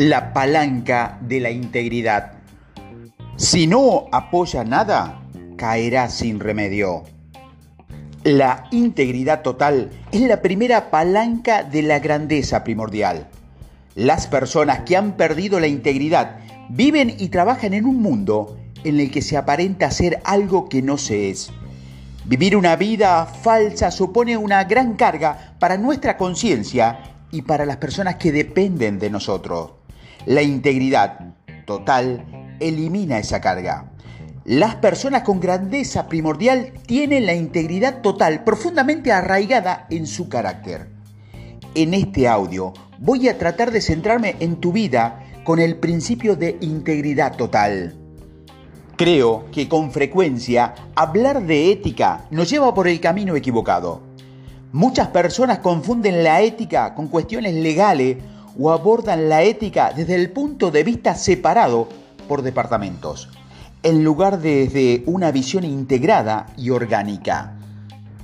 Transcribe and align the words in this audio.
la 0.00 0.32
palanca 0.32 1.18
de 1.20 1.40
la 1.40 1.50
integridad. 1.50 2.32
Si 3.36 3.66
no 3.66 4.06
apoya 4.12 4.64
nada, 4.64 5.20
caerá 5.58 6.08
sin 6.08 6.40
remedio. 6.40 7.02
La 8.24 8.66
integridad 8.70 9.42
total 9.42 9.90
es 10.10 10.22
la 10.22 10.40
primera 10.40 10.90
palanca 10.90 11.64
de 11.64 11.82
la 11.82 11.98
grandeza 11.98 12.64
primordial. 12.64 13.28
Las 13.94 14.26
personas 14.26 14.80
que 14.86 14.96
han 14.96 15.18
perdido 15.18 15.60
la 15.60 15.66
integridad 15.66 16.38
viven 16.70 17.14
y 17.18 17.28
trabajan 17.28 17.74
en 17.74 17.84
un 17.84 18.00
mundo 18.00 18.56
en 18.84 19.00
el 19.00 19.10
que 19.10 19.20
se 19.20 19.36
aparenta 19.36 19.90
ser 19.90 20.22
algo 20.24 20.70
que 20.70 20.80
no 20.80 20.96
se 20.96 21.28
es. 21.28 21.52
Vivir 22.24 22.56
una 22.56 22.74
vida 22.74 23.26
falsa 23.26 23.90
supone 23.90 24.38
una 24.38 24.64
gran 24.64 24.94
carga 24.94 25.56
para 25.58 25.76
nuestra 25.76 26.16
conciencia 26.16 27.00
y 27.30 27.42
para 27.42 27.66
las 27.66 27.76
personas 27.76 28.16
que 28.16 28.32
dependen 28.32 28.98
de 28.98 29.10
nosotros. 29.10 29.72
La 30.26 30.42
integridad 30.42 31.34
total 31.64 32.56
elimina 32.60 33.18
esa 33.18 33.40
carga. 33.40 33.90
Las 34.44 34.74
personas 34.76 35.22
con 35.22 35.40
grandeza 35.40 36.08
primordial 36.08 36.72
tienen 36.86 37.24
la 37.24 37.34
integridad 37.34 38.02
total 38.02 38.44
profundamente 38.44 39.12
arraigada 39.12 39.86
en 39.88 40.06
su 40.06 40.28
carácter. 40.28 40.88
En 41.74 41.94
este 41.94 42.28
audio 42.28 42.74
voy 42.98 43.28
a 43.28 43.38
tratar 43.38 43.70
de 43.70 43.80
centrarme 43.80 44.36
en 44.40 44.56
tu 44.56 44.72
vida 44.72 45.24
con 45.44 45.58
el 45.58 45.76
principio 45.76 46.36
de 46.36 46.58
integridad 46.60 47.36
total. 47.36 47.96
Creo 48.96 49.46
que 49.50 49.68
con 49.68 49.90
frecuencia 49.90 50.74
hablar 50.94 51.46
de 51.46 51.72
ética 51.72 52.26
nos 52.30 52.50
lleva 52.50 52.74
por 52.74 52.88
el 52.88 53.00
camino 53.00 53.36
equivocado. 53.36 54.02
Muchas 54.72 55.08
personas 55.08 55.60
confunden 55.60 56.22
la 56.22 56.42
ética 56.42 56.94
con 56.94 57.08
cuestiones 57.08 57.54
legales 57.54 58.18
o 58.60 58.70
abordan 58.70 59.28
la 59.30 59.42
ética 59.42 59.92
desde 59.96 60.14
el 60.14 60.30
punto 60.30 60.70
de 60.70 60.84
vista 60.84 61.14
separado 61.14 61.88
por 62.28 62.42
departamentos, 62.42 63.30
en 63.82 64.04
lugar 64.04 64.38
de 64.38 64.66
desde 64.66 65.02
una 65.06 65.30
visión 65.30 65.64
integrada 65.64 66.46
y 66.58 66.68
orgánica. 66.68 67.56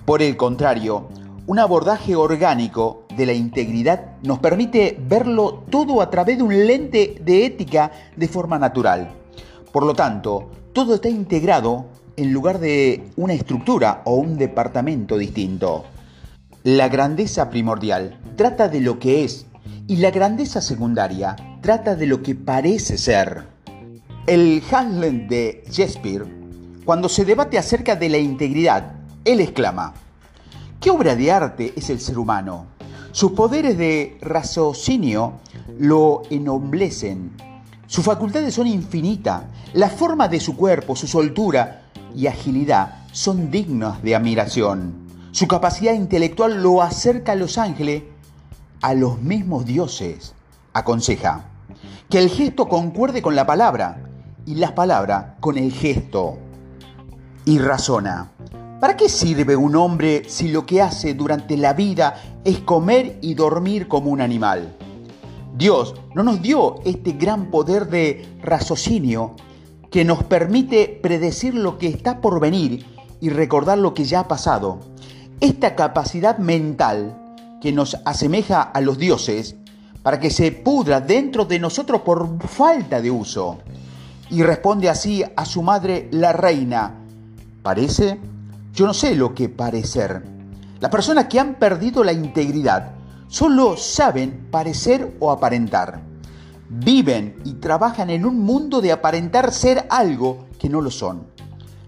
Por 0.05 0.21
el 0.21 0.37
contrario, 0.37 1.09
un 1.47 1.59
abordaje 1.59 2.15
orgánico 2.17 3.07
de 3.17 3.25
la 3.25 3.33
integridad 3.33 4.17
nos 4.23 4.39
permite 4.41 4.99
verlo 5.09 5.65
todo 5.71 6.03
a 6.03 6.11
través 6.11 6.37
de 6.37 6.43
un 6.43 6.67
lente 6.67 7.17
de 7.25 7.47
ética 7.47 7.91
de 8.15 8.29
forma 8.29 8.59
natural. 8.59 9.11
Por 9.73 9.85
lo 9.85 9.95
tanto, 9.95 10.51
todo 10.75 10.97
está 10.97 11.09
integrado 11.09 11.87
en 12.17 12.33
lugar 12.33 12.59
de 12.59 13.11
una 13.17 13.33
estructura 13.33 14.03
o 14.05 14.17
un 14.17 14.37
departamento 14.37 15.17
distinto. 15.17 15.85
La 16.63 16.89
grandeza 16.89 17.49
primordial 17.49 18.19
trata 18.37 18.69
de 18.69 18.81
lo 18.81 18.99
que 18.99 19.25
es 19.25 19.47
y 19.87 19.97
la 19.97 20.11
grandeza 20.11 20.61
secundaria 20.61 21.37
trata 21.61 21.95
de 21.95 22.07
lo 22.07 22.23
que 22.23 22.35
parece 22.35 22.99
ser. 22.99 23.45
El 24.27 24.63
Hamlet 24.71 25.29
de 25.29 25.65
Shakespeare, 25.71 26.25
cuando 26.85 27.09
se 27.09 27.25
debate 27.25 27.59
acerca 27.59 27.97
de 27.97 28.09
la 28.09 28.19
integridad, 28.19 28.93
él 29.25 29.41
exclama, 29.41 29.95
¿qué 30.81 30.91
obra 30.91 31.17
de 31.17 31.33
arte 31.33 31.73
es 31.77 31.91
el 31.91 32.01
ser 32.01 32.19
humano? 32.19 32.67
Sus 33.13 33.33
poderes 33.33 33.79
de 33.79 34.19
raciocinio 34.21 35.41
lo 35.79 36.23
ennoblecen. 36.31 37.33
Sus 37.87 38.05
facultades 38.05 38.55
son 38.55 38.67
infinitas. 38.67 39.45
La 39.73 39.89
forma 39.89 40.29
de 40.29 40.41
su 40.41 40.57
cuerpo, 40.57 40.95
su 40.97 41.07
soltura 41.07 41.83
y 42.15 42.27
agilidad 42.27 43.07
son 43.13 43.51
dignas 43.51 44.03
de 44.03 44.15
admiración. 44.15 45.07
Su 45.33 45.47
capacidad 45.49 45.95
intelectual 45.95 46.63
lo 46.63 46.83
acerca 46.83 47.33
a 47.33 47.37
los 47.37 47.59
ángeles 47.59 48.03
a 48.83 48.95
los 48.95 49.21
mismos 49.21 49.67
dioses. 49.67 50.35
Aconseja 50.73 51.51
que 52.09 52.19
el 52.19 52.31
gesto 52.31 52.69
concuerde 52.69 53.23
con 53.23 53.35
la 53.35 53.47
palabra 53.47 54.03
y 54.45 54.55
la 54.55 54.75
palabra 54.75 55.37
con 55.41 55.59
el 55.59 55.73
gesto. 55.73 56.39
Y 57.45 57.59
razona, 57.59 58.31
¿para 58.81 58.97
qué 58.97 59.09
sirve 59.09 59.57
un 59.57 59.77
hombre 59.77 60.23
si 60.29 60.49
lo 60.49 60.67
que 60.67 60.83
hace 60.83 61.15
durante 61.15 61.57
la 61.57 61.73
vida 61.73 62.15
es 62.45 62.61
comer 62.61 63.19
y 63.23 63.35
dormir 63.35 63.89
como 63.89 64.11
un 64.11 64.21
animal? 64.21 64.77
Dios 65.57 65.95
no 66.15 66.23
nos 66.23 66.43
dio 66.43 66.81
este 66.85 67.13
gran 67.13 67.51
poder 67.51 67.89
de 67.89 68.39
raciocinio 68.43 69.35
que 69.91 70.05
nos 70.05 70.23
permite 70.25 71.01
predecir 71.03 71.55
lo 71.55 71.79
que 71.79 71.89
está 71.89 72.21
por 72.21 72.41
venir 72.41 72.85
y 73.21 73.31
recordar 73.31 73.79
lo 73.79 73.95
que 73.95 74.05
ya 74.05 74.21
ha 74.21 74.29
pasado. 74.29 74.81
Esta 75.41 75.75
capacidad 75.75 76.39
mental 76.39 77.26
que 77.67 77.73
nos 77.73 77.97
asemeja 78.05 78.63
a 78.63 78.81
los 78.81 78.97
dioses 78.97 79.57
para 80.05 80.21
que 80.21 80.31
se 80.31 80.53
pudra 80.53 81.01
dentro 81.01 81.47
de 81.47 81.59
nosotros 81.59 82.03
por 82.03 82.41
falta 82.47 83.01
de 83.01 83.11
uso. 83.11 83.59
Y 84.31 84.45
responde 84.45 84.89
así 84.89 85.25
a 85.35 85.45
su 85.45 85.63
madre 85.63 86.09
la 86.13 86.33
reina. 86.33 86.95
¿Parece? 87.65 88.21
Yo 88.73 88.87
no 88.87 88.95
sé 88.95 89.17
lo 89.17 89.35
que 89.35 89.49
parecer. 89.49 90.23
Las 90.79 90.93
personas 90.93 91.27
que 91.27 91.41
han 91.41 91.57
perdido 91.57 92.05
la 92.05 92.13
integridad 92.13 92.93
solo 93.27 93.77
saben 93.77 94.47
parecer 94.49 95.17
o 95.19 95.33
aparentar. 95.33 96.03
Viven 96.69 97.35
y 97.45 97.55
trabajan 97.55 98.11
en 98.11 98.27
un 98.27 98.39
mundo 98.39 98.81
de 98.81 98.93
aparentar 98.93 99.53
ser 99.53 99.89
algo 99.91 100.47
que 100.57 100.69
no 100.69 100.81
lo 100.81 100.93
son. 100.93 101.27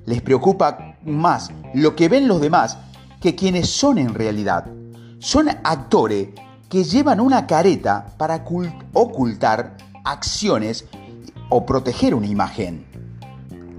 Les 0.07 0.23
preocupa 0.23 0.97
más 1.05 1.53
lo 1.73 1.95
que 1.95 2.09
ven 2.09 2.27
los 2.27 2.41
demás 2.41 2.79
que 3.21 3.37
quienes 3.37 3.71
son 3.71 3.99
en 3.99 4.13
realidad 4.13 4.73
son 5.19 5.49
actores 5.49 6.29
que 6.69 6.85
llevan 6.85 7.21
una 7.21 7.47
careta 7.47 8.15
para 8.17 8.45
ocultar 8.93 9.77
acciones 10.05 10.87
o 11.49 11.65
proteger 11.65 12.15
una 12.15 12.27
imagen. 12.27 12.87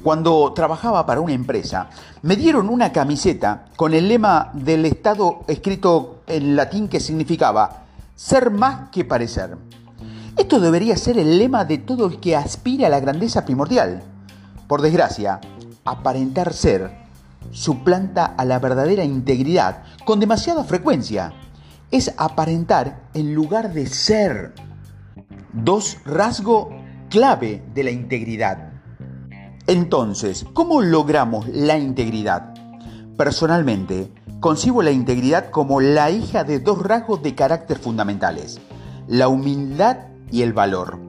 Cuando 0.04 0.54
trabajaba 0.54 1.06
para 1.06 1.22
una 1.22 1.34
empresa, 1.34 1.90
me 2.22 2.36
dieron 2.36 2.70
una 2.70 2.92
camiseta 2.92 3.66
con 3.76 3.94
el 3.94 4.08
lema 4.08 4.50
del 4.54 4.86
Estado 4.86 5.42
escrito 5.48 6.22
en 6.28 6.56
latín 6.56 6.88
que 6.88 7.00
significaba 7.00 7.84
ser 8.16 8.50
más 8.50 8.90
que 8.90 9.06
parecer. 9.06 9.58
Esto 10.38 10.60
debería 10.60 10.96
ser 10.96 11.18
el 11.18 11.38
lema 11.38 11.66
de 11.66 11.80
todo 11.80 12.08
el 12.08 12.20
que 12.20 12.36
aspira 12.36 12.88
a 12.88 12.90
la 12.90 13.02
grandeza 13.02 13.46
primordial. 13.46 14.04
Por 14.68 14.82
desgracia, 14.82 15.42
aparentar 15.84 16.54
ser 16.54 17.09
suplanta 17.52 18.26
a 18.26 18.46
la 18.46 18.60
verdadera 18.60 19.04
integridad 19.04 19.84
con 20.06 20.20
demasiada 20.20 20.64
frecuencia. 20.64 21.34
Es 21.92 22.14
aparentar 22.18 23.10
en 23.14 23.34
lugar 23.34 23.74
de 23.74 23.88
ser. 23.88 24.54
Dos 25.54 25.98
rasgos 26.06 26.68
clave 27.10 27.64
de 27.74 27.84
la 27.84 27.92
integridad. 27.92 28.70
Entonces, 29.68 30.46
¿cómo 30.54 30.82
logramos 30.82 31.48
la 31.48 31.78
integridad? 31.78 32.54
Personalmente, 33.18 34.12
concibo 34.40 34.82
la 34.82 34.92
integridad 34.92 35.50
como 35.50 35.82
la 35.82 36.10
hija 36.10 36.44
de 36.44 36.60
dos 36.60 36.82
rasgos 36.82 37.22
de 37.22 37.36
carácter 37.36 37.78
fundamentales, 37.78 38.60
la 39.08 39.28
humildad 39.28 39.98
y 40.32 40.42
el 40.44 40.54
valor. 40.54 41.00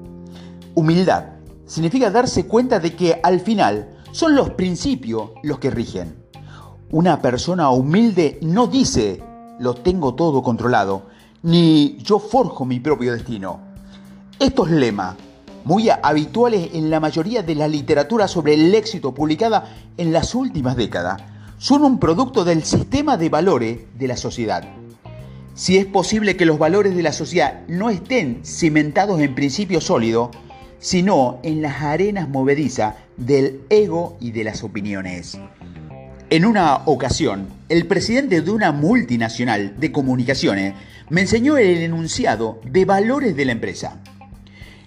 Humildad 0.74 1.26
significa 1.66 2.10
darse 2.10 2.46
cuenta 2.46 2.80
de 2.80 2.96
que 2.96 3.20
al 3.22 3.40
final 3.40 3.90
son 4.12 4.34
los 4.34 4.50
principios 4.50 5.30
los 5.42 5.58
que 5.58 5.70
rigen. 5.70 6.19
Una 6.92 7.22
persona 7.22 7.70
humilde 7.70 8.40
no 8.42 8.66
dice, 8.66 9.22
lo 9.60 9.74
tengo 9.74 10.14
todo 10.14 10.42
controlado, 10.42 11.02
ni 11.44 11.96
yo 12.02 12.18
forjo 12.18 12.64
mi 12.64 12.80
propio 12.80 13.12
destino. 13.12 13.60
Estos 14.40 14.72
lemas, 14.72 15.14
muy 15.62 15.88
habituales 15.88 16.70
en 16.74 16.90
la 16.90 16.98
mayoría 16.98 17.44
de 17.44 17.54
la 17.54 17.68
literatura 17.68 18.26
sobre 18.26 18.54
el 18.54 18.74
éxito 18.74 19.14
publicada 19.14 19.72
en 19.96 20.12
las 20.12 20.34
últimas 20.34 20.74
décadas, 20.74 21.22
son 21.58 21.84
un 21.84 22.00
producto 22.00 22.44
del 22.44 22.64
sistema 22.64 23.16
de 23.16 23.28
valores 23.28 23.78
de 23.96 24.08
la 24.08 24.16
sociedad. 24.16 24.64
Si 25.54 25.76
es 25.76 25.86
posible 25.86 26.36
que 26.36 26.44
los 26.46 26.58
valores 26.58 26.96
de 26.96 27.04
la 27.04 27.12
sociedad 27.12 27.60
no 27.69 27.90
estén 27.90 28.40
cimentados 28.44 29.20
en 29.20 29.36
principios 29.36 29.84
sólidos, 29.84 30.31
sino 30.81 31.38
en 31.44 31.62
las 31.62 31.82
arenas 31.82 32.28
movedizas 32.28 32.96
del 33.16 33.60
ego 33.70 34.16
y 34.19 34.32
de 34.32 34.43
las 34.43 34.64
opiniones. 34.64 35.38
En 36.32 36.44
una 36.44 36.82
ocasión, 36.85 37.49
el 37.69 37.88
presidente 37.88 38.41
de 38.41 38.53
una 38.53 38.71
multinacional 38.71 39.75
de 39.81 39.91
comunicaciones 39.91 40.75
me 41.09 41.23
enseñó 41.23 41.59
el 41.59 41.79
enunciado 41.79 42.61
de 42.65 42.85
valores 42.85 43.35
de 43.35 43.44
la 43.44 43.50
empresa. 43.50 43.99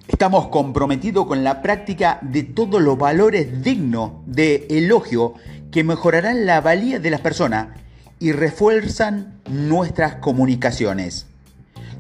Estamos 0.08 0.48
comprometidos 0.48 1.28
con 1.28 1.44
la 1.44 1.62
práctica 1.62 2.18
de 2.22 2.44
todos 2.44 2.82
los 2.82 2.98
valores 2.98 3.62
dignos 3.62 4.14
de 4.26 4.68
elogio 4.70 5.34
que 5.70 5.84
mejorarán 5.84 6.46
la 6.46 6.62
valía 6.62 7.00
de 7.00 7.10
las 7.10 7.20
personas 7.20 7.78
y 8.20 8.32
refuerzan 8.32 9.42
nuestras 9.50 10.16
comunicaciones. 10.16 11.26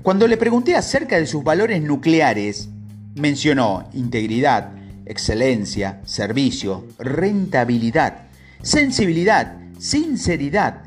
Cuando 0.03 0.25
le 0.25 0.37
pregunté 0.37 0.77
acerca 0.77 1.17
de 1.17 1.27
sus 1.27 1.43
valores 1.43 1.81
nucleares, 1.81 2.69
mencionó 3.15 3.89
integridad, 3.93 4.69
excelencia, 5.05 5.99
servicio, 6.05 6.87
rentabilidad, 6.97 8.27
sensibilidad, 8.63 9.57
sinceridad, 9.77 10.83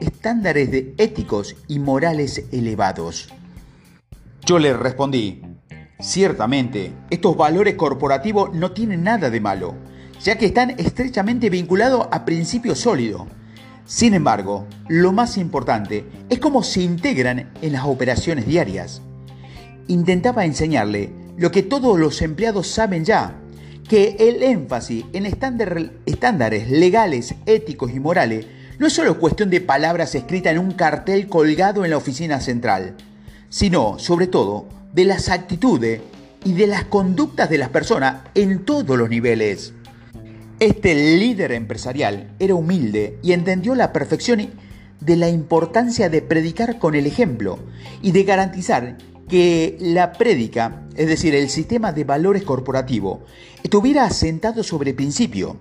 estándares 0.00 0.70
de 0.72 0.94
éticos 0.98 1.56
y 1.68 1.78
morales 1.78 2.44
elevados. 2.50 3.28
Yo 4.44 4.58
le 4.58 4.74
respondí, 4.74 5.40
Ciertamente, 6.00 6.92
estos 7.10 7.36
valores 7.36 7.74
corporativos 7.74 8.54
no 8.54 8.72
tienen 8.72 9.04
nada 9.04 9.28
de 9.28 9.38
malo, 9.38 9.74
ya 10.22 10.38
que 10.38 10.46
están 10.46 10.70
estrechamente 10.70 11.50
vinculados 11.50 12.08
a 12.10 12.24
principios 12.24 12.80
sólidos. 12.80 13.24
Sin 13.84 14.14
embargo, 14.14 14.66
lo 14.88 15.12
más 15.12 15.36
importante 15.36 16.06
es 16.30 16.38
cómo 16.38 16.62
se 16.62 16.80
integran 16.80 17.52
en 17.60 17.72
las 17.74 17.84
operaciones 17.84 18.46
diarias. 18.46 19.02
Intentaba 19.88 20.46
enseñarle 20.46 21.12
lo 21.36 21.50
que 21.50 21.62
todos 21.62 21.98
los 21.98 22.22
empleados 22.22 22.66
saben 22.66 23.04
ya, 23.04 23.39
que 23.90 24.14
el 24.20 24.44
énfasis 24.44 25.04
en 25.12 25.26
estándares 25.26 26.70
legales, 26.70 27.34
éticos 27.44 27.90
y 27.90 27.98
morales 27.98 28.46
no 28.78 28.86
es 28.86 28.92
solo 28.92 29.18
cuestión 29.18 29.50
de 29.50 29.60
palabras 29.60 30.14
escritas 30.14 30.52
en 30.52 30.60
un 30.60 30.70
cartel 30.70 31.26
colgado 31.26 31.84
en 31.84 31.90
la 31.90 31.96
oficina 31.96 32.40
central, 32.40 32.94
sino, 33.48 33.98
sobre 33.98 34.28
todo, 34.28 34.68
de 34.92 35.06
las 35.06 35.28
actitudes 35.28 36.02
y 36.44 36.52
de 36.52 36.68
las 36.68 36.84
conductas 36.84 37.50
de 37.50 37.58
las 37.58 37.70
personas 37.70 38.18
en 38.36 38.64
todos 38.64 38.96
los 38.96 39.10
niveles. 39.10 39.72
Este 40.60 40.94
líder 40.94 41.50
empresarial 41.50 42.30
era 42.38 42.54
humilde 42.54 43.18
y 43.24 43.32
entendió 43.32 43.74
la 43.74 43.92
perfección 43.92 44.50
de 45.00 45.16
la 45.16 45.30
importancia 45.30 46.08
de 46.08 46.22
predicar 46.22 46.78
con 46.78 46.94
el 46.94 47.08
ejemplo 47.08 47.58
y 48.02 48.12
de 48.12 48.22
garantizar 48.22 48.98
que 49.30 49.78
la 49.80 50.12
prédica, 50.12 50.82
es 50.96 51.06
decir, 51.06 51.36
el 51.36 51.48
sistema 51.48 51.92
de 51.92 52.02
valores 52.02 52.42
corporativo, 52.42 53.20
estuviera 53.62 54.04
asentado 54.04 54.64
sobre 54.64 54.92
principio. 54.92 55.56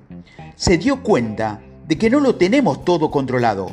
Se 0.56 0.80
dio 0.80 1.04
cuenta 1.04 1.62
de 1.88 1.98
que 1.98 2.10
no 2.10 2.20
lo 2.20 2.36
tenemos 2.36 2.84
todo 2.84 3.12
controlado, 3.12 3.72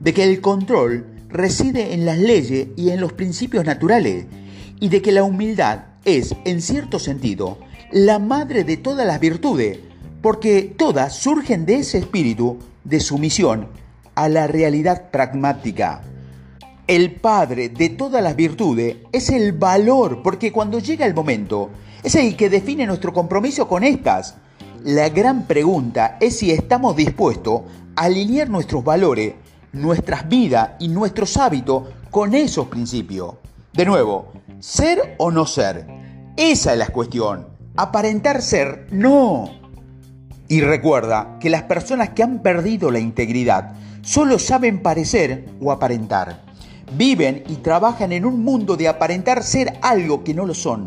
de 0.00 0.12
que 0.12 0.24
el 0.24 0.42
control 0.42 1.06
reside 1.30 1.94
en 1.94 2.04
las 2.04 2.18
leyes 2.18 2.68
y 2.76 2.90
en 2.90 3.00
los 3.00 3.14
principios 3.14 3.64
naturales 3.64 4.26
y 4.80 4.90
de 4.90 5.00
que 5.00 5.12
la 5.12 5.24
humildad 5.24 5.86
es, 6.04 6.34
en 6.44 6.60
cierto 6.60 6.98
sentido, 6.98 7.58
la 7.90 8.18
madre 8.18 8.64
de 8.64 8.76
todas 8.76 9.06
las 9.06 9.18
virtudes, 9.18 9.78
porque 10.20 10.74
todas 10.76 11.16
surgen 11.16 11.64
de 11.64 11.76
ese 11.76 11.98
espíritu 11.98 12.58
de 12.84 13.00
sumisión 13.00 13.68
a 14.14 14.28
la 14.28 14.46
realidad 14.46 15.10
pragmática. 15.10 16.02
El 16.88 17.16
padre 17.16 17.68
de 17.68 17.90
todas 17.90 18.22
las 18.22 18.34
virtudes 18.34 18.96
es 19.12 19.28
el 19.28 19.52
valor, 19.52 20.22
porque 20.22 20.50
cuando 20.50 20.78
llega 20.78 21.04
el 21.04 21.12
momento, 21.12 21.68
es 22.02 22.14
el 22.14 22.34
que 22.34 22.48
define 22.48 22.86
nuestro 22.86 23.12
compromiso 23.12 23.68
con 23.68 23.84
estas. 23.84 24.36
La 24.84 25.10
gran 25.10 25.46
pregunta 25.46 26.16
es 26.18 26.38
si 26.38 26.50
estamos 26.50 26.96
dispuestos 26.96 27.60
a 27.94 28.04
alinear 28.04 28.48
nuestros 28.48 28.82
valores, 28.82 29.34
nuestras 29.70 30.30
vidas 30.30 30.70
y 30.78 30.88
nuestros 30.88 31.36
hábitos 31.36 31.90
con 32.10 32.34
esos 32.34 32.68
principios. 32.68 33.34
De 33.74 33.84
nuevo, 33.84 34.32
ser 34.58 35.14
o 35.18 35.30
no 35.30 35.44
ser. 35.44 35.86
Esa 36.38 36.72
es 36.72 36.78
la 36.78 36.88
cuestión. 36.88 37.48
Aparentar 37.76 38.40
ser, 38.40 38.86
no. 38.92 39.50
Y 40.48 40.62
recuerda 40.62 41.36
que 41.38 41.50
las 41.50 41.64
personas 41.64 42.08
que 42.10 42.22
han 42.22 42.40
perdido 42.40 42.90
la 42.90 42.98
integridad 42.98 43.74
solo 44.00 44.38
saben 44.38 44.80
parecer 44.80 45.50
o 45.60 45.70
aparentar. 45.70 46.47
Viven 46.92 47.44
y 47.48 47.56
trabajan 47.56 48.12
en 48.12 48.24
un 48.24 48.42
mundo 48.42 48.76
de 48.76 48.88
aparentar 48.88 49.42
ser 49.42 49.78
algo 49.82 50.24
que 50.24 50.34
no 50.34 50.46
lo 50.46 50.54
son. 50.54 50.86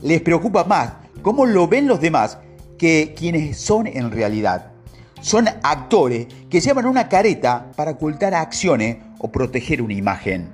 Les 0.00 0.20
preocupa 0.22 0.64
más 0.64 0.94
cómo 1.22 1.46
lo 1.46 1.68
ven 1.68 1.86
los 1.86 2.00
demás 2.00 2.38
que 2.78 3.14
quienes 3.16 3.58
son 3.58 3.86
en 3.86 4.10
realidad. 4.10 4.72
Son 5.20 5.48
actores 5.62 6.26
que 6.50 6.60
llevan 6.60 6.86
una 6.86 7.08
careta 7.08 7.70
para 7.76 7.92
ocultar 7.92 8.34
acciones 8.34 8.98
o 9.18 9.30
proteger 9.32 9.80
una 9.80 9.94
imagen. 9.94 10.50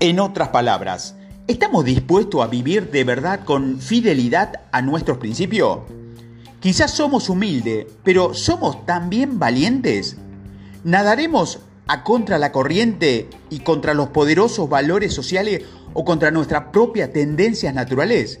En 0.00 0.20
otras 0.20 0.48
palabras, 0.48 1.16
¿estamos 1.46 1.84
dispuestos 1.84 2.42
a 2.42 2.46
vivir 2.46 2.90
de 2.90 3.04
verdad 3.04 3.40
con 3.44 3.80
fidelidad 3.80 4.60
a 4.72 4.82
nuestros 4.82 5.18
principios? 5.18 5.80
Quizás 6.60 6.90
somos 6.90 7.30
humildes, 7.30 7.86
pero 8.02 8.34
¿somos 8.34 8.84
también 8.84 9.38
valientes? 9.38 10.16
¿Nadaremos 10.84 11.60
a 11.86 12.02
contra 12.02 12.38
la 12.38 12.52
corriente 12.52 13.28
y 13.50 13.60
contra 13.60 13.94
los 13.94 14.08
poderosos 14.08 14.68
valores 14.68 15.14
sociales 15.14 15.62
o 15.94 16.04
contra 16.04 16.30
nuestras 16.30 16.64
propias 16.72 17.12
tendencias 17.12 17.74
naturales? 17.74 18.40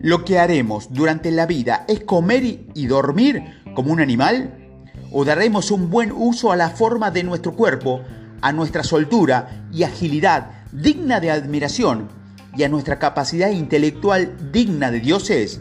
¿Lo 0.00 0.24
que 0.24 0.38
haremos 0.38 0.92
durante 0.92 1.30
la 1.30 1.46
vida 1.46 1.84
es 1.88 2.00
comer 2.00 2.42
y 2.74 2.86
dormir 2.86 3.62
como 3.74 3.92
un 3.92 4.00
animal? 4.00 4.82
¿O 5.12 5.24
daremos 5.24 5.70
un 5.70 5.88
buen 5.90 6.12
uso 6.12 6.52
a 6.52 6.56
la 6.56 6.70
forma 6.70 7.10
de 7.10 7.22
nuestro 7.22 7.54
cuerpo, 7.54 8.02
a 8.42 8.52
nuestra 8.52 8.82
soltura 8.82 9.66
y 9.72 9.84
agilidad 9.84 10.50
digna 10.72 11.20
de 11.20 11.30
admiración 11.30 12.08
y 12.56 12.64
a 12.64 12.68
nuestra 12.68 12.98
capacidad 12.98 13.50
intelectual 13.50 14.52
digna 14.52 14.90
de 14.90 15.00
dioses? 15.00 15.60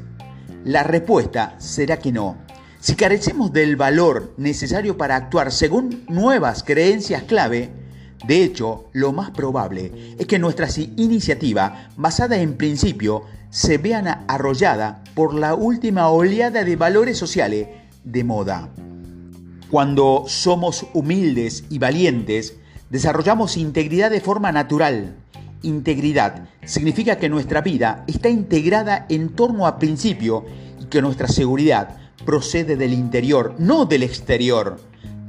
La 0.65 0.83
respuesta 0.83 1.55
será 1.57 1.97
que 1.97 2.11
no. 2.11 2.42
Si 2.83 2.95
carecemos 2.95 3.53
del 3.53 3.77
valor 3.77 4.33
necesario 4.35 4.97
para 4.97 5.15
actuar 5.15 5.53
según 5.53 6.03
nuevas 6.09 6.65
creencias 6.65 7.23
clave, 7.23 7.69
de 8.27 8.43
hecho, 8.43 8.89
lo 8.91 9.13
más 9.13 9.31
probable 9.31 10.13
es 10.19 10.27
que 10.27 10.37
nuestras 10.37 10.77
iniciativas, 10.77 11.87
basadas 11.95 12.39
en 12.39 12.57
principio, 12.57 13.23
se 13.49 13.77
vean 13.77 14.25
arrolladas 14.27 14.97
por 15.15 15.33
la 15.33 15.55
última 15.55 16.09
oleada 16.09 16.65
de 16.65 16.75
valores 16.75 17.17
sociales 17.17 17.69
de 18.03 18.23
moda. 18.25 18.67
Cuando 19.71 20.25
somos 20.27 20.85
humildes 20.93 21.63
y 21.69 21.79
valientes, 21.79 22.57
Desarrollamos 22.93 23.57
integridad 23.57 24.11
de 24.11 24.21
forma 24.21 24.51
natural. 24.51 25.15
Integridad 25.63 26.47
significa 26.63 27.17
que 27.17 27.27
nuestra 27.27 27.61
vida 27.61 28.03
está 28.05 28.29
integrada 28.29 29.07
en 29.09 29.29
torno 29.29 29.65
a 29.65 29.79
principio 29.79 30.45
y 30.79 30.85
que 30.85 31.01
nuestra 31.01 31.27
seguridad 31.27 32.02
procede 32.25 32.75
del 32.75 32.93
interior, 32.93 33.55
no 33.57 33.85
del 33.85 34.03
exterior. 34.03 34.79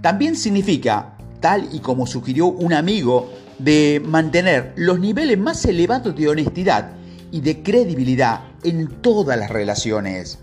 También 0.01 0.37
significa, 0.37 1.17
tal 1.41 1.69
y 1.73 1.81
como 1.81 2.07
sugirió 2.07 2.47
un 2.47 2.73
amigo, 2.73 3.31
de 3.59 4.03
mantener 4.05 4.73
los 4.77 4.99
niveles 4.99 5.39
más 5.39 5.65
elevados 5.65 6.15
de 6.17 6.29
honestidad 6.29 6.93
y 7.31 7.41
de 7.41 7.63
credibilidad 7.63 8.41
en 8.63 8.89
todas 9.01 9.39
las 9.39 9.51
relaciones. 9.51 10.39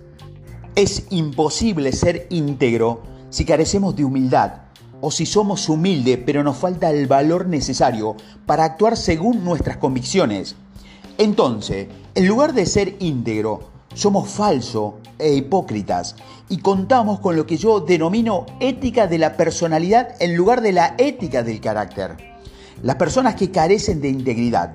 Es 0.75 1.05
imposible 1.09 1.91
ser 1.91 2.27
íntegro 2.29 3.03
si 3.29 3.45
carecemos 3.45 3.95
de 3.95 4.05
humildad, 4.05 4.53
o 5.01 5.09
si 5.11 5.25
somos 5.25 5.67
humildes 5.67 6.19
pero 6.25 6.43
nos 6.43 6.57
falta 6.57 6.91
el 6.91 7.07
valor 7.07 7.47
necesario 7.47 8.15
para 8.45 8.63
actuar 8.63 8.95
según 8.95 9.43
nuestras 9.43 9.77
convicciones. 9.77 10.55
Entonces, 11.17 11.87
en 12.15 12.27
lugar 12.27 12.53
de 12.53 12.65
ser 12.65 12.95
íntegro, 12.99 13.70
somos 13.93 14.29
falsos 14.29 14.95
e 15.19 15.33
hipócritas 15.33 16.15
y 16.49 16.57
contamos 16.57 17.19
con 17.19 17.35
lo 17.35 17.45
que 17.45 17.57
yo 17.57 17.79
denomino 17.79 18.45
ética 18.59 19.07
de 19.07 19.17
la 19.17 19.37
personalidad 19.37 20.15
en 20.19 20.35
lugar 20.35 20.61
de 20.61 20.71
la 20.71 20.95
ética 20.97 21.43
del 21.43 21.61
carácter. 21.61 22.17
Las 22.83 22.95
personas 22.95 23.35
que 23.35 23.51
carecen 23.51 24.01
de 24.01 24.09
integridad 24.09 24.73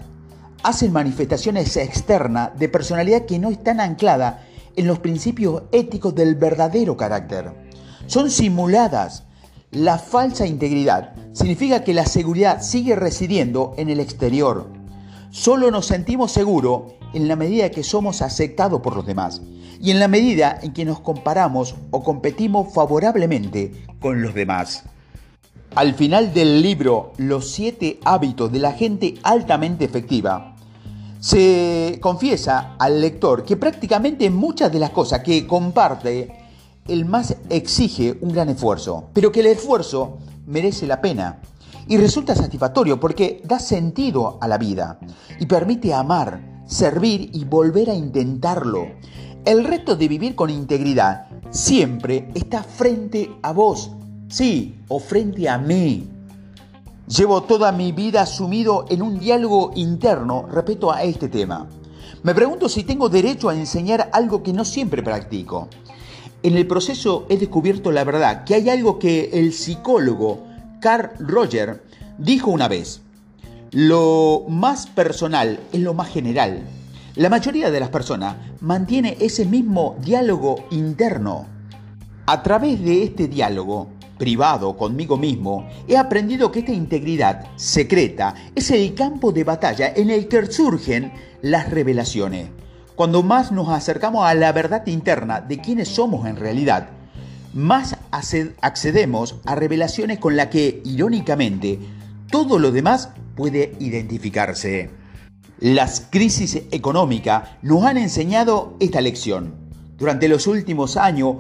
hacen 0.63 0.93
manifestaciones 0.93 1.77
externas 1.77 2.59
de 2.59 2.69
personalidad 2.69 3.27
que 3.27 3.39
no 3.39 3.51
están 3.51 3.81
ancladas 3.81 4.37
en 4.77 4.87
los 4.87 4.99
principios 4.99 5.63
éticos 5.73 6.15
del 6.15 6.35
verdadero 6.35 6.97
carácter. 6.97 7.53
Son 8.07 8.31
simuladas 8.31 9.27
la 9.73 9.99
falsa 9.99 10.47
integridad 10.47 11.13
significa 11.33 11.83
que 11.83 11.93
la 11.93 12.07
seguridad 12.07 12.63
sigue 12.63 12.95
residiendo 12.95 13.75
en 13.77 13.91
el 13.91 14.01
exterior. 14.01 14.71
Solo 15.31 15.71
nos 15.71 15.87
sentimos 15.87 16.33
seguros 16.33 16.95
en 17.13 17.29
la 17.29 17.37
medida 17.37 17.71
que 17.71 17.83
somos 17.83 18.23
aceptados 18.23 18.81
por 18.81 18.97
los 18.97 19.07
demás 19.07 19.43
y 19.81 19.91
en 19.91 20.01
la 20.01 20.09
medida 20.09 20.59
en 20.63 20.73
que 20.73 20.85
nos 20.85 21.01
comparamos 21.01 21.75
o 21.91 22.03
competimos 22.03 22.73
favorablemente 22.73 23.73
con 24.01 24.23
los 24.23 24.35
demás. 24.35 24.85
Al 25.75 25.95
final 25.95 26.33
del 26.33 26.63
libro 26.63 27.13
Los 27.19 27.51
siete 27.51 28.01
hábitos 28.05 28.51
de 28.51 28.61
la 28.61 28.73
gente 28.73 29.15
altamente 29.23 29.85
efectiva, 29.85 30.57
se 31.21 31.99
confiesa 32.01 32.77
al 32.79 33.01
lector 33.01 33.45
que 33.45 33.57
prácticamente 33.57 34.31
muchas 34.31 34.73
de 34.73 34.79
las 34.79 34.91
cosas 34.91 35.21
que 35.21 35.47
comparte 35.47 36.31
el 36.87 37.05
más 37.05 37.37
exige 37.51 38.17
un 38.21 38.33
gran 38.33 38.49
esfuerzo, 38.49 39.09
pero 39.13 39.33
que 39.33 39.41
el 39.41 39.47
esfuerzo 39.47 40.19
merece 40.47 40.87
la 40.87 41.01
pena 41.01 41.41
y 41.89 41.97
resulta 41.97 42.35
satisfactorio 42.35 42.99
porque 42.99 43.41
da 43.45 43.59
sentido 43.59 44.39
a 44.41 44.49
la 44.49 44.59
vida 44.59 44.99
y 45.39 45.47
permite 45.47 45.95
amar, 45.95 46.63
servir 46.67 47.31
y 47.33 47.45
volver 47.45 47.91
a 47.91 47.95
intentarlo. 47.95 48.87
El 49.45 49.65
reto 49.65 49.95
de 49.95 50.09
vivir 50.09 50.35
con 50.35 50.51
integridad 50.51 51.27
siempre 51.51 52.29
está 52.35 52.63
frente 52.63 53.31
a 53.43 53.53
vos, 53.53 53.93
sí, 54.29 54.81
o 54.89 54.99
frente 54.99 55.49
a 55.49 55.59
mí. 55.59 56.09
Llevo 57.07 57.45
toda 57.45 57.71
mi 57.71 57.93
vida 57.93 58.27
sumido 58.27 58.87
en 58.89 59.03
un 59.03 59.21
diálogo 59.21 59.71
interno 59.77 60.49
respecto 60.51 60.91
a 60.91 61.05
este 61.05 61.29
tema. 61.29 61.69
Me 62.25 62.35
pregunto 62.35 62.69
si 62.69 62.83
tengo 62.83 63.09
derecho 63.09 63.49
a 63.49 63.55
enseñar 63.55 64.11
algo 64.13 64.43
que 64.43 64.53
no 64.53 64.65
siempre 64.65 65.05
practico. 65.05 65.69
En 66.43 66.57
el 66.57 66.67
proceso 66.67 67.27
he 67.29 67.37
descubierto 67.37 67.93
la 67.93 68.03
verdad, 68.03 68.43
que 68.43 68.57
hay 68.57 68.69
algo 68.69 68.99
que 68.99 69.31
el 69.33 69.53
psicólogo 69.53 70.46
Carl 70.87 71.11
Roger 71.19 71.83
dijo 72.17 72.53
una 72.53 72.69
vez. 72.69 73.01
Lo 73.73 74.45
más 74.49 74.87
personal 74.87 75.59
es 75.73 75.81
lo 75.81 75.95
más 75.95 76.11
general. 76.11 76.63
La 77.17 77.29
mayoría 77.29 77.73
de 77.73 77.81
las 77.81 77.89
personas 77.89 78.37
mantiene 78.61 79.17
ese 79.19 79.47
mismo 79.47 79.97
diálogo 80.01 80.65
interno. 80.71 81.49
A 82.27 82.41
través 82.45 82.81
de 82.85 83.03
este 83.03 83.27
diálogo 83.27 83.89
privado 84.17 84.77
conmigo 84.77 85.17
mismo, 85.17 85.67
he 85.89 85.97
aprendido 85.97 86.53
que 86.53 86.61
esta 86.61 86.71
integridad 86.71 87.47
secreta 87.57 88.37
es 88.55 88.71
el 88.71 88.95
campo 88.95 89.33
de 89.33 89.43
batalla 89.43 89.93
en 89.93 90.09
el 90.09 90.29
que 90.29 90.47
surgen 90.47 91.13
las 91.43 91.69
revelaciones. 91.69 92.51
Cuando 92.95 93.25
más 93.25 93.51
nos 93.51 93.71
acercamos 93.71 94.25
a 94.25 94.35
la 94.35 94.53
verdad 94.53 94.87
interna 94.87 95.41
de 95.41 95.59
quiénes 95.59 95.89
somos 95.89 96.29
en 96.29 96.37
realidad, 96.37 96.91
más 97.57 97.97
accedemos 98.61 99.37
a 99.47 99.55
revelaciones 99.55 100.19
con 100.19 100.37
las 100.37 100.49
que, 100.49 100.83
irónicamente, 100.85 101.79
todo 102.31 102.59
lo 102.59 102.71
demás 102.71 103.09
puede 103.35 103.75
identificarse. 103.81 104.91
Las 105.59 106.07
crisis 106.11 106.63
económicas 106.71 107.49
nos 107.63 107.85
han 107.85 107.97
enseñado 107.97 108.77
esta 108.79 109.01
lección. 109.01 109.55
Durante 109.97 110.29
los 110.29 110.47
últimos 110.47 110.99
años 110.99 111.37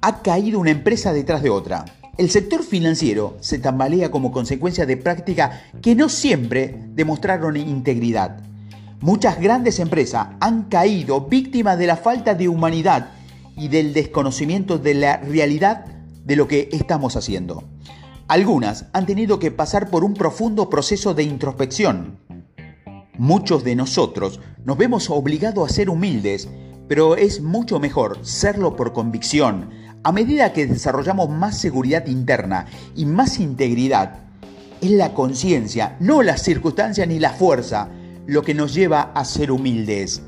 ha 0.00 0.22
caído 0.22 0.58
una 0.58 0.72
empresa 0.72 1.12
detrás 1.12 1.40
de 1.40 1.50
otra. 1.50 1.84
El 2.18 2.30
sector 2.30 2.64
financiero 2.64 3.36
se 3.40 3.60
tambalea 3.60 4.10
como 4.10 4.32
consecuencia 4.32 4.86
de 4.86 4.96
prácticas 4.96 5.60
que 5.80 5.94
no 5.94 6.08
siempre 6.08 6.82
demostraron 6.94 7.56
integridad. 7.56 8.40
Muchas 9.00 9.40
grandes 9.40 9.78
empresas 9.78 10.26
han 10.40 10.64
caído 10.64 11.20
víctimas 11.22 11.78
de 11.78 11.86
la 11.86 11.96
falta 11.96 12.34
de 12.34 12.48
humanidad 12.48 13.12
y 13.60 13.68
del 13.68 13.92
desconocimiento 13.92 14.78
de 14.78 14.94
la 14.94 15.18
realidad 15.18 15.84
de 16.24 16.34
lo 16.34 16.48
que 16.48 16.70
estamos 16.72 17.14
haciendo. 17.14 17.62
Algunas 18.26 18.86
han 18.94 19.04
tenido 19.04 19.38
que 19.38 19.50
pasar 19.50 19.90
por 19.90 20.02
un 20.02 20.14
profundo 20.14 20.70
proceso 20.70 21.12
de 21.12 21.24
introspección. 21.24 22.18
Muchos 23.18 23.62
de 23.62 23.76
nosotros 23.76 24.40
nos 24.64 24.78
vemos 24.78 25.10
obligados 25.10 25.70
a 25.70 25.74
ser 25.74 25.90
humildes, 25.90 26.48
pero 26.88 27.16
es 27.16 27.42
mucho 27.42 27.78
mejor 27.78 28.18
serlo 28.22 28.76
por 28.76 28.94
convicción, 28.94 29.70
a 30.02 30.12
medida 30.12 30.54
que 30.54 30.66
desarrollamos 30.66 31.28
más 31.28 31.58
seguridad 31.58 32.06
interna 32.06 32.64
y 32.96 33.04
más 33.04 33.38
integridad, 33.38 34.20
es 34.80 34.90
la 34.92 35.12
conciencia, 35.12 35.96
no 36.00 36.22
la 36.22 36.38
circunstancia 36.38 37.04
ni 37.04 37.18
la 37.18 37.34
fuerza, 37.34 37.90
lo 38.26 38.42
que 38.42 38.54
nos 38.54 38.72
lleva 38.72 39.12
a 39.14 39.26
ser 39.26 39.50
humildes. 39.52 40.22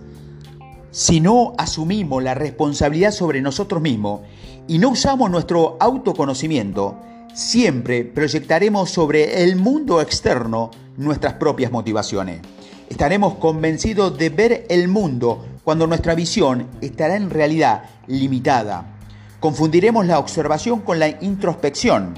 Si 0.92 1.20
no 1.20 1.54
asumimos 1.58 2.22
la 2.22 2.34
responsabilidad 2.34 3.10
sobre 3.10 3.40
nosotros 3.40 3.82
mismos 3.82 4.20
y 4.68 4.78
no 4.78 4.90
usamos 4.90 5.28
nuestro 5.28 5.76
autoconocimiento, 5.80 6.96
siempre 7.34 8.04
proyectaremos 8.04 8.90
sobre 8.90 9.42
el 9.42 9.56
mundo 9.56 10.00
externo 10.00 10.70
nuestras 10.96 11.34
propias 11.34 11.72
motivaciones. 11.72 12.42
Estaremos 12.88 13.34
convencidos 13.34 14.16
de 14.16 14.28
ver 14.28 14.66
el 14.68 14.86
mundo 14.86 15.44
cuando 15.64 15.88
nuestra 15.88 16.14
visión 16.14 16.68
estará 16.80 17.16
en 17.16 17.30
realidad 17.30 17.84
limitada 18.06 18.92
Confundiremos 19.42 20.06
la 20.06 20.20
observación 20.20 20.82
con 20.82 21.00
la 21.00 21.08
introspección. 21.20 22.14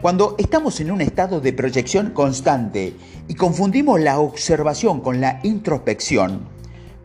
Cuando 0.00 0.36
estamos 0.38 0.78
en 0.78 0.92
un 0.92 1.00
estado 1.00 1.40
de 1.40 1.52
proyección 1.52 2.10
constante 2.10 2.94
y 3.26 3.34
confundimos 3.34 4.00
la 4.00 4.20
observación 4.20 5.00
con 5.00 5.20
la 5.20 5.40
introspección, 5.42 6.46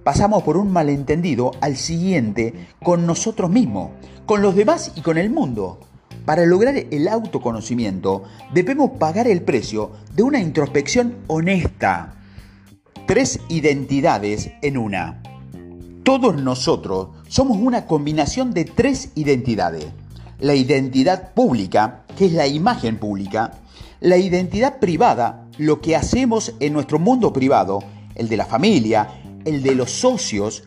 pasamos 0.06 0.44
por 0.44 0.56
un 0.56 0.72
malentendido 0.72 1.50
al 1.62 1.78
siguiente 1.78 2.68
con 2.84 3.08
nosotros 3.08 3.50
mismos, 3.50 3.90
con 4.28 4.44
los 4.44 4.56
demás 4.56 4.92
y 4.96 5.02
con 5.02 5.18
el 5.18 5.32
mundo. 5.32 5.80
Para 6.26 6.46
lograr 6.46 6.76
el 6.78 7.08
autoconocimiento 7.08 8.22
debemos 8.54 8.92
pagar 9.00 9.28
el 9.28 9.42
precio 9.42 9.94
de 10.14 10.22
una 10.22 10.40
introspección 10.40 11.16
honesta. 11.26 12.14
Tres 13.08 13.40
identidades 13.50 14.52
en 14.62 14.78
una. 14.78 15.24
Todos 16.04 16.40
nosotros 16.40 17.08
somos 17.28 17.58
una 17.58 17.88
combinación 17.88 18.54
de 18.54 18.66
tres 18.66 19.10
identidades. 19.16 19.88
La 20.38 20.54
identidad 20.54 21.34
pública, 21.34 22.04
que 22.16 22.28
es 22.28 22.34
la 22.34 22.46
imagen 22.46 23.00
pública, 23.00 23.54
la 24.02 24.18
identidad 24.18 24.78
privada, 24.78 25.48
lo 25.58 25.82
que 25.82 25.96
hacemos 25.96 26.54
en 26.60 26.74
nuestro 26.74 27.00
mundo 27.00 27.34
privado, 27.34 27.80
el 28.14 28.30
de 28.30 28.38
la 28.38 28.46
familia, 28.46 29.08
el 29.46 29.64
de 29.64 29.76
los 29.76 29.92
socios 29.92 30.64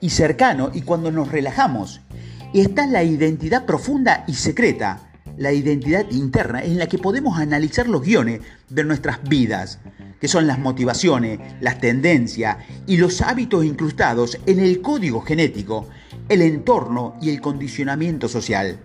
y 0.00 0.10
cercano 0.10 0.70
y 0.74 0.82
cuando 0.82 1.12
nos 1.12 1.30
relajamos. 1.30 2.00
Está 2.52 2.86
la 2.86 3.02
identidad 3.02 3.64
profunda 3.64 4.24
y 4.26 4.34
secreta, 4.34 5.12
la 5.38 5.52
identidad 5.52 6.10
interna 6.10 6.62
en 6.62 6.78
la 6.78 6.86
que 6.86 6.98
podemos 6.98 7.38
analizar 7.38 7.88
los 7.88 8.02
guiones 8.02 8.40
de 8.68 8.84
nuestras 8.84 9.22
vidas, 9.22 9.78
que 10.20 10.28
son 10.28 10.46
las 10.46 10.58
motivaciones, 10.58 11.40
las 11.60 11.78
tendencias 11.78 12.58
y 12.86 12.96
los 12.96 13.22
hábitos 13.22 13.64
incrustados 13.64 14.38
en 14.46 14.60
el 14.60 14.82
código 14.82 15.20
genético, 15.22 15.88
el 16.28 16.42
entorno 16.42 17.16
y 17.22 17.30
el 17.30 17.40
condicionamiento 17.40 18.28
social. 18.28 18.80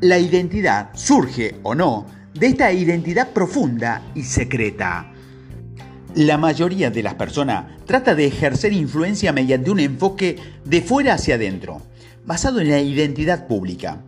La 0.00 0.18
identidad 0.18 0.90
surge 0.94 1.56
o 1.62 1.74
no 1.74 2.06
de 2.34 2.48
esta 2.48 2.72
identidad 2.72 3.32
profunda 3.32 4.02
y 4.14 4.24
secreta. 4.24 5.12
La 6.16 6.38
mayoría 6.38 6.90
de 6.90 7.02
las 7.02 7.12
personas 7.12 7.66
trata 7.84 8.14
de 8.14 8.24
ejercer 8.24 8.72
influencia 8.72 9.34
mediante 9.34 9.70
un 9.70 9.80
enfoque 9.80 10.38
de 10.64 10.80
fuera 10.80 11.12
hacia 11.12 11.34
adentro, 11.34 11.82
basado 12.24 12.58
en 12.60 12.70
la 12.70 12.80
identidad 12.80 13.46
pública. 13.46 13.98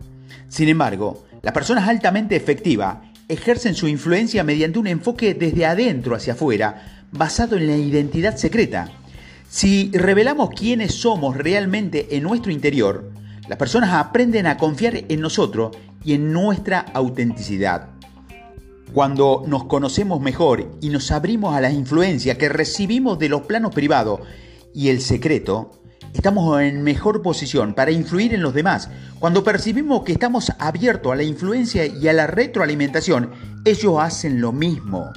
Sin 0.47 0.69
embargo, 0.69 1.27
las 1.43 1.53
personas 1.53 1.87
altamente 1.87 2.35
efectivas 2.35 2.97
ejercen 3.27 3.75
su 3.75 3.87
influencia 3.87 4.43
mediante 4.43 4.79
un 4.79 4.87
enfoque 4.87 5.35
desde 5.35 5.67
adentro 5.67 6.15
hacia 6.15 6.33
afuera, 6.33 7.03
basado 7.11 7.57
en 7.57 7.67
la 7.67 7.77
identidad 7.77 8.37
secreta. 8.37 8.89
Si 9.47 9.91
revelamos 9.93 10.49
quiénes 10.49 10.95
somos 10.95 11.37
realmente 11.37 12.17
en 12.17 12.23
nuestro 12.23 12.51
interior, 12.51 13.11
las 13.47 13.59
personas 13.59 13.93
aprenden 13.93 14.47
a 14.47 14.57
confiar 14.57 15.03
en 15.07 15.21
nosotros 15.21 15.77
y 16.03 16.13
en 16.13 16.33
nuestra 16.33 16.79
autenticidad. 16.79 17.98
Cuando 18.93 19.43
nos 19.45 19.65
conocemos 19.65 20.19
mejor 20.19 20.71
y 20.81 20.89
nos 20.89 21.11
abrimos 21.11 21.55
a 21.55 21.61
las 21.61 21.73
influencias 21.73 22.37
que 22.37 22.49
recibimos 22.49 23.19
de 23.19 23.29
los 23.29 23.41
planos 23.41 23.73
privados 23.73 24.21
y 24.73 24.89
el 24.89 25.01
secreto, 25.01 25.71
estamos 26.11 26.59
en 26.61 26.81
mejor 26.81 27.21
posición 27.21 27.75
para 27.75 27.91
influir 27.91 28.33
en 28.33 28.41
los 28.41 28.55
demás. 28.55 28.89
Cuando 29.19 29.43
percibimos 29.43 30.03
que 30.03 30.13
estamos 30.13 30.51
abiertos 30.57 31.11
a 31.11 31.15
la 31.15 31.23
influencia 31.23 31.85
y 31.85 32.07
a 32.07 32.13
la 32.13 32.25
retroalimentación, 32.25 33.31
ellos 33.63 33.97
hacen 33.99 34.41
lo 34.41 34.51
mismo. 34.51 35.11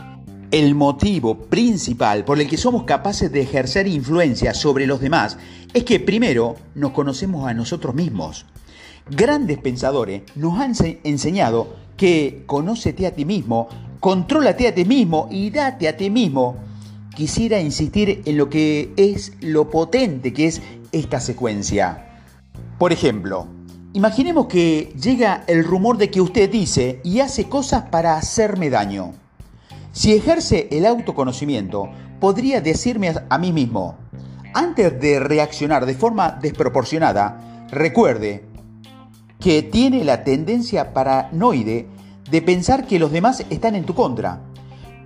El 0.50 0.74
motivo 0.74 1.46
principal 1.46 2.26
por 2.26 2.38
el 2.38 2.50
que 2.50 2.58
somos 2.58 2.84
capaces 2.84 3.32
de 3.32 3.40
ejercer 3.40 3.86
influencia 3.86 4.52
sobre 4.52 4.86
los 4.86 5.00
demás 5.00 5.38
es 5.72 5.84
que 5.84 5.98
primero 5.98 6.56
nos 6.74 6.92
conocemos 6.92 7.48
a 7.48 7.54
nosotros 7.54 7.94
mismos. 7.94 8.44
Grandes 9.10 9.56
pensadores 9.58 10.22
nos 10.36 10.60
han 10.60 10.74
enseñado 11.04 11.81
que 11.96 12.44
conócete 12.46 13.06
a 13.06 13.14
ti 13.14 13.24
mismo, 13.24 13.68
contrólate 14.00 14.68
a 14.68 14.74
ti 14.74 14.84
mismo 14.84 15.28
y 15.30 15.50
date 15.50 15.88
a 15.88 15.96
ti 15.96 16.10
mismo 16.10 16.56
quisiera 17.14 17.60
insistir 17.60 18.22
en 18.24 18.36
lo 18.36 18.48
que 18.48 18.92
es 18.96 19.32
lo 19.40 19.70
potente 19.70 20.32
que 20.32 20.46
es 20.46 20.62
esta 20.92 21.20
secuencia. 21.20 22.20
Por 22.78 22.92
ejemplo, 22.92 23.46
imaginemos 23.92 24.46
que 24.46 24.92
llega 25.00 25.44
el 25.46 25.64
rumor 25.64 25.98
de 25.98 26.10
que 26.10 26.20
usted 26.20 26.50
dice 26.50 27.00
y 27.04 27.20
hace 27.20 27.48
cosas 27.48 27.84
para 27.90 28.16
hacerme 28.16 28.70
daño. 28.70 29.12
Si 29.92 30.12
ejerce 30.14 30.68
el 30.70 30.86
autoconocimiento, 30.86 31.90
podría 32.18 32.60
decirme 32.60 33.14
a 33.28 33.38
mí 33.38 33.52
mismo, 33.52 33.96
antes 34.54 34.98
de 35.00 35.20
reaccionar 35.20 35.86
de 35.86 35.94
forma 35.94 36.38
desproporcionada, 36.40 37.66
recuerde 37.70 38.44
que 39.42 39.62
tiene 39.62 40.04
la 40.04 40.24
tendencia 40.24 40.92
paranoide 40.92 41.88
de 42.30 42.42
pensar 42.42 42.86
que 42.86 42.98
los 42.98 43.10
demás 43.10 43.44
están 43.50 43.74
en 43.74 43.84
tu 43.84 43.94
contra 43.94 44.40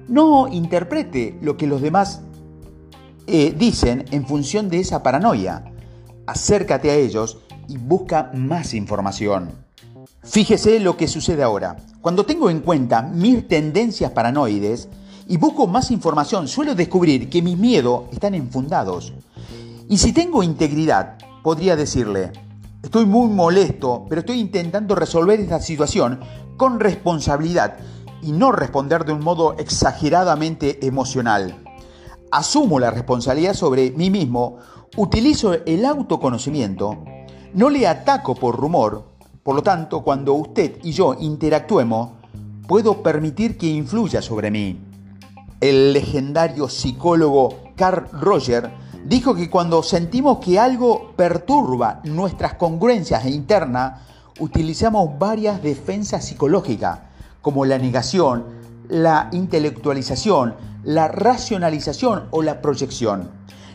no 0.09 0.49
interprete 0.49 1.37
lo 1.40 1.57
que 1.57 1.66
los 1.66 1.81
demás 1.81 2.21
eh, 3.26 3.55
dicen 3.57 4.05
en 4.11 4.26
función 4.26 4.69
de 4.69 4.81
esa 4.81 5.02
paranoia. 5.02 5.73
Acércate 6.26 6.90
a 6.90 6.95
ellos 6.95 7.38
y 7.69 7.76
busca 7.76 8.31
más 8.35 8.75
información. 8.75 9.50
Fíjese 10.23 10.81
lo 10.81 10.97
que 10.97 11.09
sucede 11.09 11.43
ahora. 11.43 11.76
Cuando 12.00 12.25
tengo 12.25 12.50
en 12.50 12.61
cuenta 12.61 13.02
mis 13.02 13.47
tendencias 13.49 14.12
paranoides 14.12 14.88
y 15.28 15.37
busco 15.37 15.66
más 15.66 15.90
información, 15.90 16.47
suelo 16.47 16.75
descubrir 16.75 17.28
que 17.28 17.43
mis 17.43 17.59
miedos 17.59 18.05
están 18.12 18.35
enfundados. 18.35 19.12
Y 19.88 19.99
si 19.99 20.12
tengo 20.12 20.43
integridad, 20.43 21.19
podría 21.43 21.76
decirle, 21.76 22.33
estoy 22.87 23.05
muy 23.05 23.28
molesto, 23.28 24.07
pero 24.09 24.21
estoy 24.21 24.38
intentando 24.38 24.95
resolver 24.95 25.40
esta 25.40 25.61
situación 25.61 26.21
con 26.57 26.78
responsabilidad 26.78 27.78
y 28.23 28.31
no 28.31 28.52
responder 28.52 29.05
de 29.05 29.12
un 29.12 29.25
modo 29.25 29.55
exageradamente 29.59 30.87
emocional. 30.87 31.62
Asumo 32.31 32.78
la 32.78 32.93
responsabilidad 32.93 33.55
sobre 33.55 33.90
mí 33.90 34.09
mismo, 34.09 34.59
utilizo 34.97 35.55
el 35.66 35.85
autoconocimiento, 35.85 37.02
no 37.55 37.71
le 37.71 37.88
ataco 37.88 38.37
por 38.37 38.57
rumor, 38.57 39.05
por 39.43 39.57
lo 39.57 39.62
tanto, 39.62 40.02
cuando 40.02 40.35
usted 40.35 40.78
y 40.85 40.93
yo 40.93 41.16
interactuemos, 41.19 42.11
puedo 42.69 43.02
permitir 43.02 43.59
que 43.59 43.66
influya 43.66 44.23
sobre 44.23 44.50
mí. 44.50 44.78
El 45.61 45.93
legendario 45.93 46.69
psicólogo 46.69 47.73
Carl 47.75 48.09
Roger 48.12 48.71
dijo 49.09 49.35
que 49.35 49.49
cuando 49.49 49.83
sentimos 49.83 50.39
que 50.39 50.59
algo 50.59 51.13
perturba 51.17 52.01
nuestras 52.05 52.55
congruencias 52.55 53.25
internas, 53.27 54.01
utilizamos 54.41 55.19
varias 55.19 55.63
defensas 55.63 56.25
psicológicas, 56.25 57.01
como 57.41 57.65
la 57.65 57.79
negación, 57.79 58.45
la 58.89 59.29
intelectualización, 59.33 60.57
la 60.83 61.09
racionalización 61.09 62.25
o 62.31 62.43
la 62.43 62.61
proyección. 62.61 63.31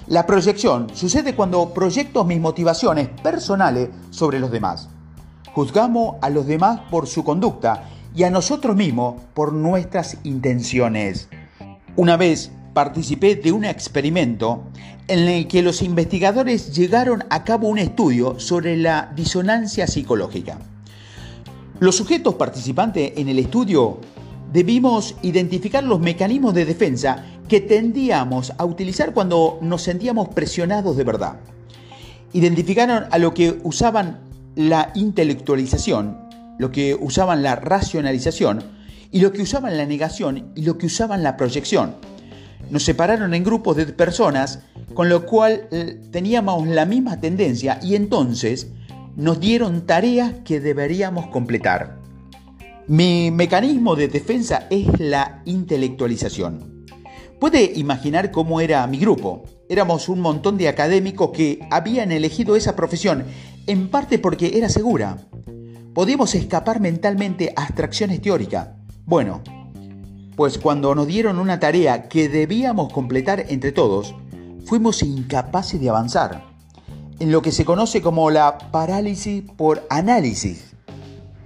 La 0.08 0.26
proyección 0.26 0.88
sucede 0.94 1.36
cuando 1.36 1.74
proyecto 1.74 2.26
mis 2.26 2.42
motivaciones 2.42 3.08
personales 3.08 3.90
sobre 4.10 4.40
los 4.40 4.52
demás. 4.52 4.90
Juzgamos 5.54 6.16
a 6.22 6.30
los 6.30 6.46
demás 6.46 6.82
por 6.90 7.08
su 7.08 7.24
conducta 7.24 7.84
y 8.14 8.24
a 8.24 8.30
nosotros 8.30 8.76
mismos 8.76 9.22
por 9.34 9.54
nuestras 9.54 10.18
intenciones. 10.24 11.30
Una 11.96 12.18
vez 12.18 12.52
participé 12.74 13.36
de 13.36 13.52
un 13.52 13.66
experimento 13.66 14.64
en 15.08 15.20
el 15.20 15.48
que 15.48 15.62
los 15.62 15.82
investigadores 15.82 16.74
llegaron 16.74 17.24
a 17.30 17.44
cabo 17.44 17.68
un 17.68 17.80
estudio 17.80 18.40
sobre 18.40 18.78
la 18.78 19.12
disonancia 19.16 19.88
psicológica. 19.88 20.58
Los 21.80 21.96
sujetos 21.96 22.36
participantes 22.36 23.14
en 23.18 23.28
el 23.28 23.40
estudio 23.40 24.00
debimos 24.54 25.16
identificar 25.22 25.84
los 25.84 26.00
mecanismos 26.00 26.54
de 26.54 26.66
defensa 26.66 27.26
que 27.48 27.62
tendíamos 27.62 28.54
a 28.58 28.66
utilizar 28.66 29.14
cuando 29.14 29.60
nos 29.62 29.82
sentíamos 29.82 30.30
presionados 30.30 30.96
de 30.96 31.04
verdad. 31.04 31.38
Identificaron 32.34 33.06
a 33.12 33.18
lo 33.18 33.34
que 33.34 33.60
usaban 33.64 34.22
la 34.56 34.92
intelectualización, 34.96 36.18
lo 36.58 36.72
que 36.72 36.96
usaban 36.96 37.44
la 37.44 37.56
racionalización, 37.56 38.64
y 39.12 39.20
lo 39.20 39.34
que 39.34 39.42
usaban 39.42 39.78
la 39.78 39.86
negación 39.86 40.52
y 40.56 40.64
lo 40.64 40.78
que 40.78 40.86
usaban 40.86 41.22
la 41.22 41.36
proyección 41.36 41.96
nos 42.72 42.84
separaron 42.84 43.34
en 43.34 43.44
grupos 43.44 43.76
de 43.76 43.86
personas, 43.86 44.60
con 44.94 45.10
lo 45.10 45.26
cual 45.26 45.68
eh, 45.72 46.02
teníamos 46.12 46.68
la 46.68 46.86
misma 46.86 47.20
tendencia 47.20 47.80
y 47.84 47.96
entonces 47.96 48.68
nos 49.16 49.40
dieron 49.40 49.86
tareas 49.86 50.34
que 50.46 50.60
deberíamos 50.60 51.28
completar. 51.28 52.00
Mi 52.88 53.30
mecanismo 53.30 53.96
de 53.96 54.08
defensa 54.08 54.68
es 54.70 55.00
la 55.00 55.42
intelectualización. 55.46 56.86
Puede 57.40 57.74
imaginar 57.76 58.32
cómo 58.32 58.62
era 58.62 58.86
mi 58.88 59.00
grupo. 59.00 59.44
Éramos 59.68 60.10
un 60.10 60.22
montón 60.22 60.58
de 60.58 60.68
académicos 60.68 61.32
que 61.32 61.60
habían 61.72 62.12
elegido 62.12 62.56
esa 62.56 62.76
profesión, 62.76 63.26
en 63.68 63.90
parte 63.90 64.18
porque 64.18 64.58
era 64.58 64.70
segura. 64.70 65.18
Podíamos 65.94 66.36
escapar 66.36 66.80
mentalmente 66.80 67.54
a 67.56 67.64
abstracciones 67.64 68.22
teóricas. 68.22 68.70
Bueno, 69.06 69.42
pues 70.36 70.58
cuando 70.58 70.96
nos 70.96 71.08
dieron 71.08 71.40
una 71.40 71.60
tarea 71.60 72.08
que 72.08 72.30
debíamos 72.30 72.92
completar 72.92 73.46
entre 73.50 73.72
todos, 73.72 74.16
fuimos 74.66 75.04
incapaces 75.04 75.80
de 75.80 75.90
avanzar, 75.90 76.46
en 77.20 77.32
lo 77.32 77.42
que 77.42 77.52
se 77.52 77.66
conoce 77.66 78.02
como 78.02 78.30
la 78.32 78.58
parálisis 78.58 79.44
por 79.58 79.86
análisis. 79.90 80.72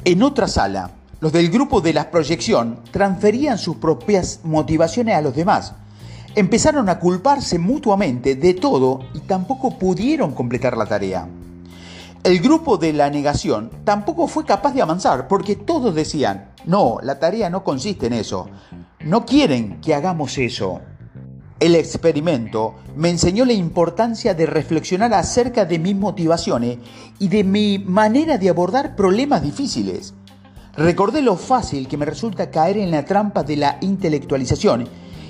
En 0.03 0.21
otra 0.23 0.47
sala, 0.47 0.91
los 1.19 1.31
del 1.31 1.49
grupo 1.49 1.81
de 1.81 1.93
la 1.93 2.11
proyección 2.11 2.79
transferían 2.91 3.57
sus 3.57 3.77
propias 3.77 4.41
motivaciones 4.43 5.15
a 5.15 5.21
los 5.21 5.35
demás. 5.35 5.73
Empezaron 6.35 6.89
a 6.89 6.99
culparse 6.99 7.57
mutuamente 7.57 8.35
de 8.35 8.53
todo 8.53 8.99
y 9.13 9.19
tampoco 9.21 9.79
pudieron 9.79 10.33
completar 10.33 10.77
la 10.77 10.85
tarea. 10.85 11.27
El 12.23 12.39
grupo 12.39 12.77
de 12.77 12.91
la 12.91 13.09
negación 13.09 13.71
tampoco 13.83 14.27
fue 14.27 14.45
capaz 14.45 14.73
de 14.73 14.81
avanzar 14.81 15.27
porque 15.27 15.55
todos 15.55 15.95
decían, 15.95 16.49
no, 16.65 16.97
la 17.01 17.19
tarea 17.19 17.49
no 17.49 17.63
consiste 17.63 18.07
en 18.07 18.13
eso. 18.13 18.49
No 19.01 19.25
quieren 19.25 19.79
que 19.81 19.93
hagamos 19.93 20.37
eso. 20.37 20.81
El 21.59 21.75
experimento 21.75 22.75
me 22.95 23.09
enseñó 23.09 23.45
la 23.45 23.53
importancia 23.53 24.33
de 24.33 24.45
reflexionar 24.45 25.13
acerca 25.13 25.65
de 25.65 25.79
mis 25.79 25.95
motivaciones 25.95 26.79
y 27.19 27.27
de 27.27 27.43
mi 27.43 27.79
manera 27.79 28.37
de 28.37 28.49
abordar 28.49 28.95
problemas 28.95 29.41
difíciles. 29.41 30.13
Recordé 30.75 31.21
lo 31.21 31.37
fácil 31.37 31.87
que 31.87 31.97
me 31.97 32.05
resulta 32.05 32.51
caer 32.51 32.77
en 32.77 32.91
la 32.91 33.05
trampa 33.05 33.43
de 33.43 33.55
la 33.55 33.77
intelectualización 33.79 34.89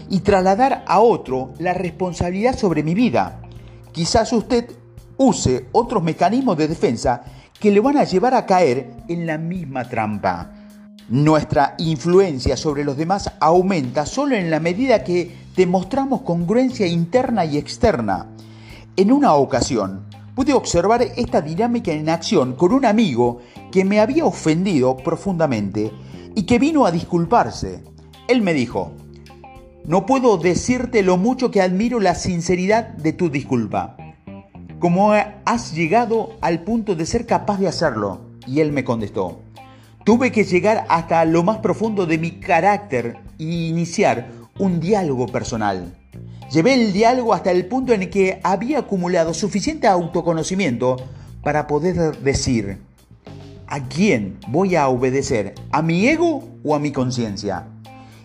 y 0.09 0.21
trasladar 0.21 0.83
a 0.87 0.99
otro 0.99 1.53
la 1.59 1.73
responsabilidad 1.73 2.57
sobre 2.57 2.81
mi 2.81 2.95
vida. 2.95 3.41
Quizás 3.91 4.33
usted 4.33 4.71
use 5.17 5.67
otros 5.73 6.01
mecanismos 6.01 6.57
de 6.57 6.67
defensa 6.67 7.23
que 7.59 7.71
le 7.71 7.79
van 7.79 7.97
a 7.97 8.03
llevar 8.03 8.33
a 8.33 8.45
caer 8.45 8.93
en 9.07 9.27
la 9.27 9.37
misma 9.37 9.87
trampa. 9.87 10.54
Nuestra 11.09 11.75
influencia 11.77 12.57
sobre 12.57 12.83
los 12.83 12.97
demás 12.97 13.31
aumenta 13.39 14.07
solo 14.07 14.35
en 14.35 14.49
la 14.49 14.59
medida 14.59 15.03
que 15.03 15.35
demostramos 15.55 16.23
congruencia 16.23 16.87
interna 16.87 17.45
y 17.45 17.59
externa. 17.59 18.25
En 18.95 19.11
una 19.11 19.35
ocasión, 19.35 20.07
pude 20.33 20.53
observar 20.53 21.03
esta 21.03 21.41
dinámica 21.41 21.91
en 21.91 22.09
acción 22.09 22.55
con 22.55 22.73
un 22.73 22.85
amigo 22.85 23.41
que 23.71 23.85
me 23.85 23.99
había 23.99 24.25
ofendido 24.25 24.97
profundamente 24.97 25.91
y 26.33 26.43
que 26.43 26.57
vino 26.57 26.87
a 26.87 26.91
disculparse. 26.91 27.83
Él 28.27 28.41
me 28.41 28.55
dijo, 28.55 28.91
no 29.85 30.07
puedo 30.07 30.37
decirte 30.37 31.03
lo 31.03 31.17
mucho 31.17 31.51
que 31.51 31.61
admiro 31.61 31.99
la 31.99 32.15
sinceridad 32.15 32.87
de 32.87 33.13
tu 33.13 33.29
disculpa. 33.29 33.95
¿Cómo 34.79 35.13
has 35.13 35.75
llegado 35.75 36.31
al 36.41 36.63
punto 36.63 36.95
de 36.95 37.05
ser 37.05 37.27
capaz 37.27 37.59
de 37.59 37.67
hacerlo? 37.67 38.21
Y 38.47 38.61
él 38.61 38.71
me 38.71 38.83
contestó, 38.83 39.44
tuve 40.05 40.31
que 40.31 40.43
llegar 40.43 40.85
hasta 40.87 41.25
lo 41.25 41.43
más 41.43 41.57
profundo 41.57 42.05
de 42.05 42.19
mi 42.19 42.39
carácter 42.39 43.17
e 43.39 43.43
iniciar 43.43 44.29
un 44.59 44.79
diálogo 44.79 45.25
personal. 45.25 45.97
Llevé 46.51 46.75
el 46.75 46.93
diálogo 46.93 47.33
hasta 47.33 47.51
el 47.51 47.65
punto 47.65 47.91
en 47.91 48.03
el 48.03 48.09
que 48.11 48.39
había 48.43 48.79
acumulado 48.79 49.33
suficiente 49.33 49.87
autoconocimiento 49.87 50.95
para 51.41 51.65
poder 51.65 52.19
decir, 52.19 52.77
¿a 53.65 53.83
quién 53.83 54.37
voy 54.47 54.75
a 54.75 54.87
obedecer? 54.89 55.55
¿A 55.71 55.81
mi 55.81 56.07
ego 56.07 56.43
o 56.63 56.75
a 56.75 56.79
mi 56.79 56.91
conciencia? 56.91 57.67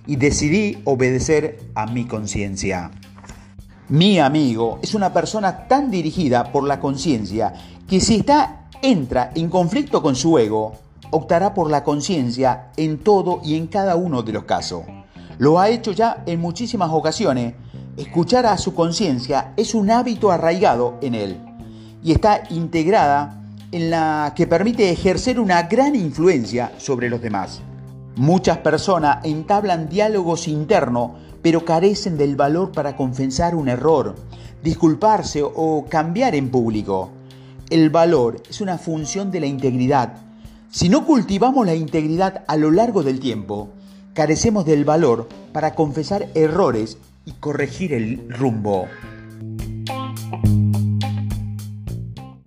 Y 0.07 0.17
decidí 0.17 0.83
obedecer 0.85 1.61
a 1.75 1.87
mi 1.87 2.05
conciencia. 2.05 2.91
Mi 3.89 4.21
amigo 4.21 4.79
es 4.83 4.95
una 4.95 5.15
persona 5.15 5.67
tan 5.67 5.91
dirigida 5.91 6.53
por 6.53 6.65
la 6.65 6.79
conciencia 6.79 7.55
que 7.89 8.01
si 8.01 8.17
está, 8.17 8.69
entra 8.83 9.33
en 9.35 9.49
conflicto 9.49 10.03
con 10.03 10.15
su 10.15 10.39
ego, 10.39 10.79
optará 11.11 11.55
por 11.55 11.71
la 11.71 11.85
conciencia 11.85 12.71
en 12.77 12.99
todo 12.99 13.41
y 13.45 13.57
en 13.57 13.67
cada 13.67 13.97
uno 13.97 14.23
de 14.23 14.33
los 14.33 14.45
casos. 14.45 14.83
Lo 15.39 15.59
ha 15.59 15.69
hecho 15.69 15.93
ya 15.93 16.23
en 16.27 16.41
muchísimas 16.41 16.91
ocasiones. 16.93 17.55
Escuchar 17.97 18.47
a 18.47 18.59
su 18.59 18.75
conciencia 18.75 19.53
es 19.57 19.75
un 19.75 19.91
hábito 19.91 20.31
arraigado 20.31 20.99
en 21.03 21.15
él 21.15 21.41
y 22.03 22.13
está 22.13 22.43
integrada 22.51 23.43
en 23.73 23.91
la 23.91 24.33
que 24.35 24.47
permite 24.47 24.91
ejercer 24.91 25.39
una 25.39 25.63
gran 25.65 25.95
influencia 25.95 26.73
sobre 26.79 27.09
los 27.09 27.21
demás. 27.21 27.61
Muchas 28.17 28.59
personas 28.59 29.25
entablan 29.25 29.89
diálogos 29.89 30.49
internos 30.49 31.13
pero 31.43 31.65
carecen 31.65 32.17
del 32.17 32.37
valor 32.37 32.73
para 32.73 32.97
confesar 32.97 33.55
un 33.55 33.69
error, 33.69 34.15
disculparse 34.63 35.43
o 35.43 35.87
cambiar 35.89 36.35
en 36.35 36.51
público. 36.51 37.11
El 37.71 37.91
valor 37.91 38.43
es 38.49 38.61
una 38.61 38.79
función 38.79 39.31
de 39.31 39.41
la 39.41 39.47
integridad. 39.47 40.15
Si 40.71 40.89
no 40.89 41.05
cultivamos 41.05 41.67
la 41.67 41.75
integridad 41.75 42.45
a 42.47 42.57
lo 42.57 42.71
largo 42.71 43.03
del 43.03 43.19
tiempo, 43.19 43.71
carecemos 44.15 44.65
del 44.65 44.85
valor 44.85 45.29
para 45.53 45.75
confesar 45.75 46.29
errores 46.35 46.97
y 47.27 47.33
corregir 47.33 47.93
el 47.93 48.31
rumbo. 48.31 48.87